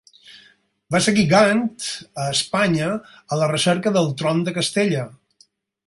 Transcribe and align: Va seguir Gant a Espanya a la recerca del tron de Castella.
Va 0.95 1.01
seguir 1.07 1.25
Gant 1.33 1.61
a 2.25 2.27
Espanya 2.37 2.89
a 3.37 3.41
la 3.43 3.53
recerca 3.55 3.97
del 3.99 4.13
tron 4.23 4.45
de 4.49 4.57
Castella. 4.61 5.07